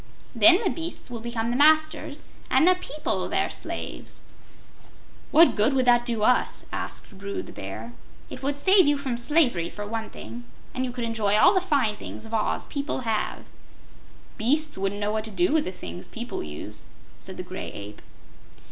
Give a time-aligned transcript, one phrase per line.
[0.33, 4.23] Then the beasts will become the masters and the people their slaves."
[5.29, 7.93] "What good would that do us?" asked Bru the Bear.
[8.27, 11.61] "It would save you from slavery, for one thing, and you could enjoy all the
[11.61, 13.45] fine things of Oz people have."
[14.39, 16.85] "Beasts wouldn't know what to do with the things people use,"
[17.19, 18.01] said the Gray Ape.